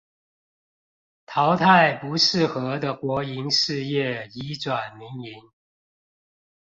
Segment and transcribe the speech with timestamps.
[1.27, 5.51] 淘汰不適合的國營事業移轉民營